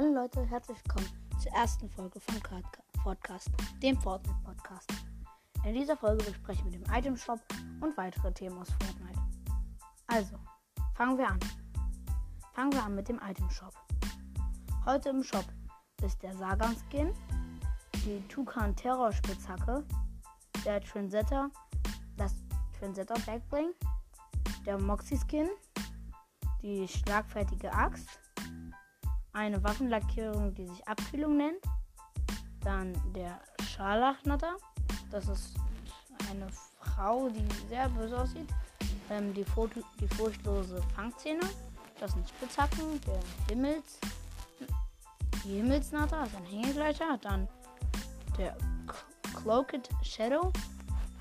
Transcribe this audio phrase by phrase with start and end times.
[0.00, 1.10] Hallo Leute, herzlich willkommen
[1.42, 2.40] zur ersten Folge vom
[3.04, 3.50] Podcast,
[3.82, 4.90] dem Fortnite Podcast.
[5.62, 7.38] In dieser Folge besprechen wir den Item Shop
[7.82, 9.20] und weitere Themen aus Fortnite.
[10.06, 10.36] Also,
[10.94, 11.38] fangen wir an.
[12.54, 13.74] Fangen wir an mit dem Item Shop.
[14.86, 15.44] Heute im Shop
[16.02, 17.12] ist der Sagan Skin,
[18.06, 19.84] die Tukan Terror Spitzhacke,
[20.64, 21.50] der Transetter,
[22.16, 22.34] das
[22.78, 23.74] Transetter Backbling,
[24.64, 25.50] der Moxie Skin,
[26.62, 28.08] die schlagfertige Axt,
[29.32, 31.60] eine Waffenlackierung, die sich Abkühlung nennt,
[32.62, 34.56] dann der Scharlachnatter,
[35.10, 35.54] das ist
[36.30, 36.46] eine
[36.80, 38.48] Frau, die sehr böse aussieht,
[39.10, 39.44] ähm, die,
[40.00, 41.40] die furchtlose Fangzähne,
[41.98, 43.98] das sind Spitzhacken, der Himmels,
[45.44, 47.48] die Himmelsnatter, ist ein Hängegleiter, dann
[48.36, 48.56] der
[49.42, 50.52] Cloaked Shadow,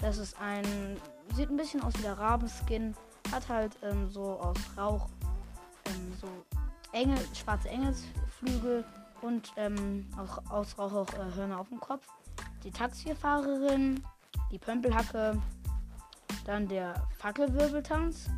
[0.01, 0.97] das ist ein,
[1.35, 2.95] sieht ein bisschen aus wie der Rabenskin,
[3.31, 5.07] hat halt ähm, so aus Rauch
[6.91, 8.83] Engel, schwarze Engelsflügel
[9.21, 12.07] und ähm, auch aus äh, Hörner auf dem Kopf.
[12.63, 14.03] Die Taxifahrerin,
[14.51, 15.41] die Pömpelhacke,
[16.45, 18.29] dann der Fackelwirbeltanz,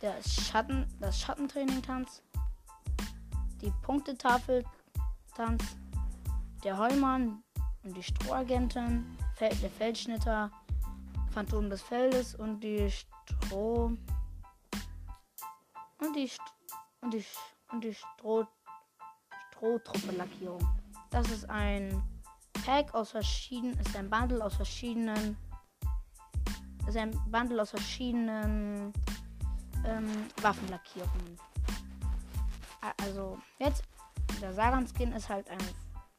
[0.00, 2.22] der Schatten, das Schattentraining-Tanz,
[3.60, 5.64] die Punktetafel-Tanz,
[6.64, 7.42] der Heumann
[7.84, 10.50] und die Strohagentin, der Feldschnitter,
[11.30, 13.92] Phantom des Feldes und die Stroh
[15.98, 16.55] und die St
[17.06, 17.24] und die
[17.72, 18.46] und die Stroh
[19.52, 20.60] Strohtruppe-Lackierung.
[21.10, 22.02] Das ist ein
[22.64, 25.36] Pack aus verschiedenen, ist ein Bundle aus verschiedenen,
[26.86, 28.92] ist ein Bundle aus verschiedenen
[29.84, 31.38] ähm, Waffenlackierungen.
[33.02, 33.84] Also jetzt
[34.42, 35.58] der Sagan-Skin ist halt ein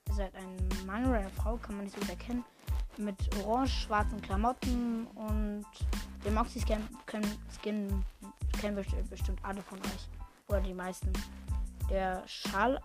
[0.09, 2.45] ist halt ein Mann oder eine Frau, kann man nicht so gut erkennen,
[2.97, 5.65] mit orange-schwarzen Klamotten und
[6.25, 8.05] den Moxie-Skin Skin
[8.59, 10.16] kennen bestimmt alle von euch.
[10.47, 11.11] Oder die meisten.
[11.89, 12.81] Der Schal.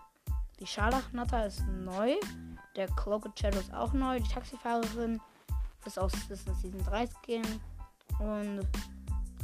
[0.59, 2.15] Die Scharlachnatter ist neu.
[2.75, 4.19] Der Cloaked Shadow ist auch neu.
[4.19, 5.19] Die Taxifahrerin
[5.85, 7.61] ist aus ist in Season 3 Skin.
[8.19, 8.67] Und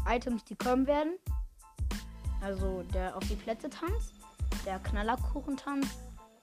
[0.08, 1.14] Items, die kommen werden.
[2.42, 4.14] Also der auf die Plätze Tanz,
[4.66, 5.88] der Knallerkuchen Tanz,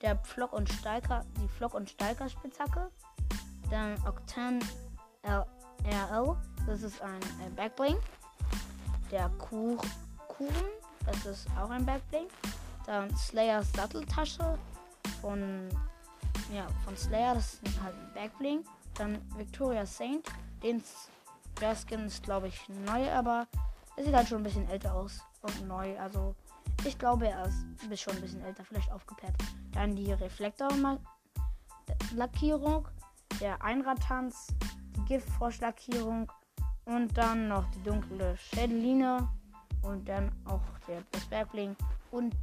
[0.03, 2.91] der Pflock und Stalker, die Flock und Stalker Spitzhacke,
[3.71, 4.63] dann Octan
[5.23, 6.37] RL,
[6.67, 7.97] das ist ein äh, Backbling,
[9.11, 9.83] der Kuch
[10.29, 10.86] Kuchen.
[11.07, 12.27] Das ist auch ein Backbling.
[12.85, 14.59] Dann Slayers Satteltasche
[15.21, 15.69] von,
[16.53, 17.35] ja, von Slayer.
[17.35, 18.65] Das ist halt ein Backbling.
[18.95, 20.27] Dann Victoria Saint.
[20.63, 20.83] Den
[21.61, 23.47] der Skin ist, glaube ich, neu, aber
[23.97, 25.99] er sieht halt schon ein bisschen älter aus und neu.
[25.99, 26.35] Also
[26.85, 27.65] ich glaube, er ist
[28.01, 29.43] schon ein bisschen älter, vielleicht aufgepeppt.
[29.73, 32.89] Dann die Reflektor-Lackierung,
[33.41, 34.49] der Einradtanz,
[34.97, 36.31] die Giftfrosch-Lackierung
[36.85, 39.27] und dann noch die dunkle Schädeline
[39.87, 41.77] und dann auch der, das Bergbling
[42.11, 42.35] und,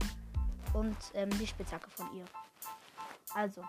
[0.74, 2.26] und ähm, die Spitzhacke von ihr.
[3.36, 3.62] Also,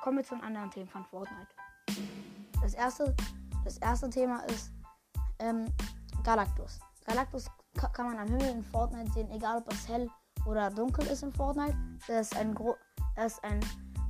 [0.00, 1.48] kommen wir zu einem anderen Thema von Fortnite.
[2.62, 3.14] Das erste,
[3.64, 4.72] das erste Thema ist
[5.38, 5.66] ähm,
[6.22, 6.80] Galactus.
[7.04, 7.46] Galactus
[7.92, 10.08] kann man am Himmel in Fortnite sehen, egal ob es hell
[10.46, 11.76] oder dunkel ist in Fortnite.
[12.06, 12.76] Das ist ein, Gro
[13.16, 13.60] das ist ein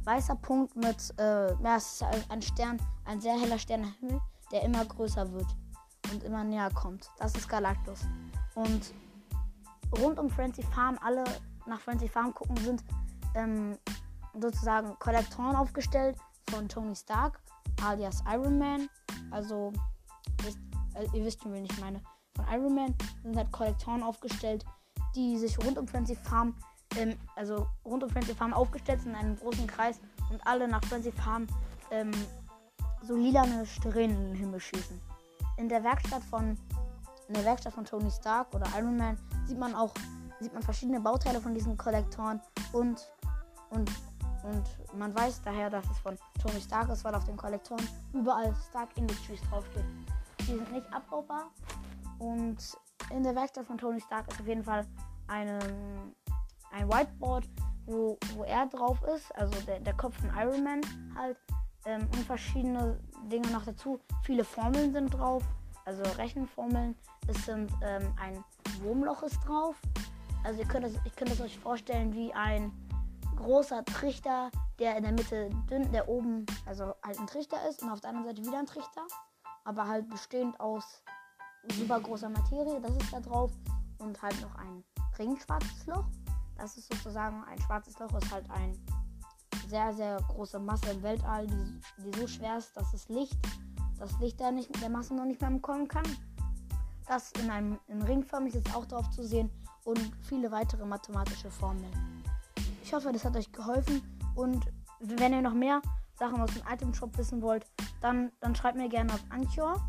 [0.05, 4.21] weißer Punkt mit, äh, ja, es ist ein Stern, ein sehr heller Stern am Himmel
[4.50, 5.47] der immer größer wird
[6.12, 7.10] und immer näher kommt.
[7.19, 8.00] Das ist Galactus.
[8.54, 8.92] Und
[9.98, 11.24] rund um Frenzy Farm, alle
[11.66, 12.84] nach Frenzy Farm gucken, sind
[13.34, 13.78] ähm,
[14.41, 16.16] sozusagen Kollektoren aufgestellt
[16.50, 17.41] von Tony Stark,
[17.82, 18.88] alias Iron Man.
[19.30, 19.72] Also,
[20.42, 20.58] wisst,
[20.94, 22.00] also ihr wisst schon, wen ich meine.
[22.36, 24.64] Von Iron Man sind halt Kollektoren aufgestellt,
[25.14, 26.54] die sich rund um Frenzy Farm,
[26.96, 30.84] ähm, also rund um Frenzy Farm aufgestellt sind in einem großen Kreis und alle nach
[30.84, 31.46] Frenzy Farm
[31.90, 32.12] ähm,
[33.02, 35.00] so lilane Strähnen in den Himmel schießen.
[35.58, 36.56] In der Werkstatt von
[37.28, 39.92] in der Werkstatt von Tony Stark oder Iron Man sieht man auch
[40.41, 42.41] sieht man verschiedene Bauteile von diesen Kollektoren
[42.72, 43.12] und
[43.70, 43.91] und
[44.44, 48.54] und man weiß daher, dass es von Tony Stark ist, weil auf den Kollektoren überall
[48.70, 49.84] Stark Industries draufsteht.
[50.41, 51.50] Die sind nicht abbaubar
[52.19, 52.56] und
[53.11, 54.87] in der Werkstatt von Tony Stark ist auf jeden Fall
[55.26, 55.58] eine,
[56.72, 57.49] ein Whiteboard,
[57.87, 60.81] wo, wo er drauf ist, also der, der Kopf von Iron Man
[61.16, 61.37] halt
[61.84, 62.98] ähm, und verschiedene
[63.30, 64.00] Dinge noch dazu.
[64.25, 65.42] Viele Formeln sind drauf,
[65.84, 66.96] also Rechenformeln.
[67.26, 68.44] Es sind ähm, ein
[68.82, 69.76] Wurmloch ist drauf.
[70.44, 72.72] Also ihr könnt es, ich könnte es euch vorstellen wie ein
[73.36, 77.90] großer Trichter, der in der Mitte dünn, der oben, also halt ein Trichter ist und
[77.90, 79.02] auf der anderen Seite wieder ein Trichter,
[79.64, 81.02] aber halt bestehend aus
[81.69, 83.52] super großer Materie, das ist da drauf
[83.98, 84.84] und halt noch ein
[85.19, 86.06] ringschwarzes Loch.
[86.56, 88.72] Das ist sozusagen ein schwarzes Loch, ist halt ein
[89.69, 93.37] sehr, sehr große Masse im Weltall, die, die so schwer ist, dass das Licht,
[93.99, 96.06] das Licht der, nicht, der Masse noch nicht mehr bekommen kann.
[97.06, 99.50] Das in einem in ringförmig ist auch drauf zu sehen
[99.85, 101.93] und viele weitere mathematische Formeln.
[102.82, 104.03] Ich hoffe, das hat euch geholfen.
[104.35, 104.67] Und
[105.00, 105.81] wenn ihr noch mehr
[106.19, 107.67] Sachen aus dem Item Shop wissen wollt,
[108.00, 109.81] dann, dann schreibt mir gerne auf Anchor.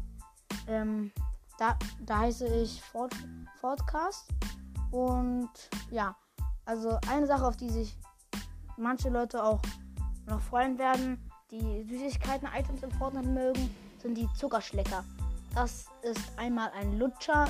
[0.68, 1.12] Ähm,
[1.58, 3.14] da, da heiße ich Ford,
[3.60, 4.30] Fordcast.
[4.92, 5.50] Und
[5.92, 6.16] ja,
[6.66, 7.98] also eine Sache, auf die sich
[8.80, 9.62] manche Leute auch
[10.28, 11.20] noch freuen werden,
[11.52, 15.04] die Süßigkeiten-Items im Fortnite mögen, sind die Zuckerschlecker.
[15.54, 17.48] Das ist einmal ein Lutscher,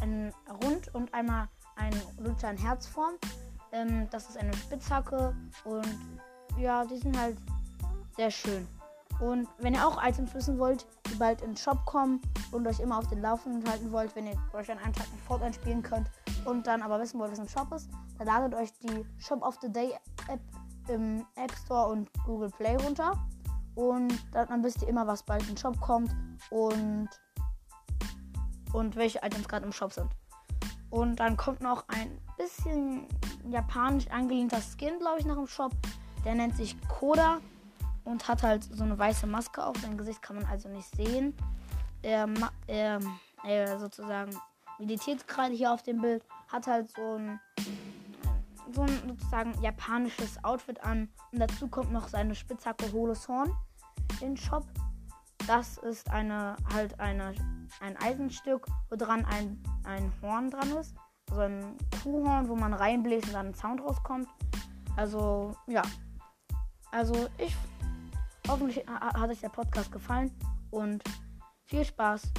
[0.00, 0.32] ein
[0.62, 3.14] Rund und einmal ein Lutscher in Herzform.
[3.72, 5.34] Ähm, das ist eine Spitzhacke
[5.64, 5.86] und
[6.58, 7.36] ja, die sind halt
[8.16, 8.66] sehr schön.
[9.20, 12.20] Und wenn ihr auch Items wissen wollt, die bald in den Shop kommen
[12.52, 15.24] und euch immer auf den Laufenden halten wollt, wenn ihr euch an einem Tag nicht
[15.24, 16.08] Fortnite spielen könnt
[16.44, 19.58] und dann aber wissen wollt, was im Shop ist, dann ladet euch die Shop of
[19.60, 19.92] the Day
[20.28, 20.40] App
[20.88, 23.12] im App Store und Google Play runter.
[23.74, 26.14] Und dann, wisst ihr immer, was bald den Shop kommt
[26.50, 27.08] und,
[28.72, 30.08] und welche Items gerade im Shop sind.
[30.90, 33.08] Und dann kommt noch ein bisschen
[33.50, 35.72] japanisch angelehnter Skin, glaube ich, nach dem Shop.
[36.24, 37.38] Der nennt sich Koda
[38.04, 39.76] und hat halt so eine weiße Maske auf.
[39.78, 41.34] Sein Gesicht kann man also nicht sehen.
[42.02, 42.28] Er,
[42.68, 43.00] er,
[43.42, 44.30] er sozusagen
[44.78, 46.24] meditiert gerade hier auf dem Bild.
[46.48, 47.40] Hat halt so ein,
[48.72, 51.08] so ein sozusagen japanisches Outfit an.
[51.32, 53.52] Und dazu kommt noch seine Spitzhacke Holes Horn
[54.20, 54.64] in Shop.
[55.46, 57.34] Das ist eine halt eine,
[57.80, 60.94] ein Eisenstück, wo dran ein, ein Horn dran ist.
[61.28, 64.28] So also ein Kuhhorn, wo man reinbläst und dann ein Sound rauskommt.
[64.96, 65.82] Also, ja.
[66.92, 67.54] Also, ich
[68.46, 70.30] Hoffentlich hat euch der Podcast gefallen
[70.70, 71.02] und
[71.64, 72.30] viel Spaß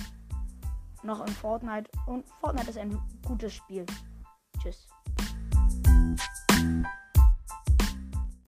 [1.06, 1.90] noch in Fortnite.
[2.08, 3.86] Und Fortnite ist ein gutes Spiel.
[4.62, 4.88] Tschüss.